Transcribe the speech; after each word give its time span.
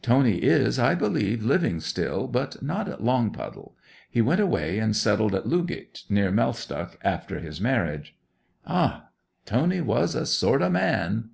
Tony 0.00 0.38
is, 0.38 0.78
I 0.78 0.94
believe, 0.94 1.42
living 1.44 1.80
still, 1.80 2.28
but 2.28 2.62
not 2.62 2.88
at 2.88 3.04
Longpuddle. 3.04 3.74
He 4.10 4.22
went 4.22 4.40
away 4.40 4.78
and 4.78 4.96
settled 4.96 5.34
at 5.34 5.44
Lewgate, 5.46 6.04
near 6.08 6.30
Mellstock, 6.32 6.96
after 7.04 7.40
his 7.40 7.60
marriage. 7.60 8.16
Ah, 8.66 9.10
Tony 9.44 9.82
was 9.82 10.14
a 10.14 10.24
sort 10.24 10.62
o' 10.62 10.70
man! 10.70 11.28